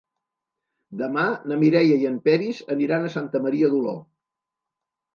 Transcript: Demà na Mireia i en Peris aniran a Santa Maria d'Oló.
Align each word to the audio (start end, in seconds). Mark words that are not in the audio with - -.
Demà 1.01 1.25
na 1.51 1.59
Mireia 1.65 2.01
i 2.05 2.09
en 2.13 2.17
Peris 2.31 2.65
aniran 2.79 3.09
a 3.09 3.15
Santa 3.19 3.45
Maria 3.47 3.73
d'Oló. 3.77 3.99